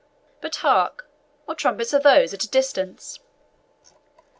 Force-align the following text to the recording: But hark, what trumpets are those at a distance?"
But 0.41 0.55
hark, 0.55 1.07
what 1.45 1.59
trumpets 1.59 1.93
are 1.93 1.99
those 1.99 2.33
at 2.33 2.43
a 2.43 2.49
distance?" 2.49 3.19